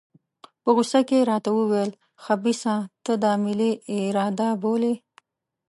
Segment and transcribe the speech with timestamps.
[0.63, 1.91] په غوسه کې یې راته وویل
[2.23, 4.93] خبیثه ته دا ملي اراده بولې.